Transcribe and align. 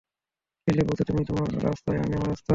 দিল্লী 0.67 0.83
পৌঁছে, 0.83 1.03
তুমি 1.03 1.21
তোমার 1.25 1.47
রাস্তায় 1.63 1.97
আমি 1.97 2.13
আমার 2.15 2.29
রাস্তায়। 2.29 2.49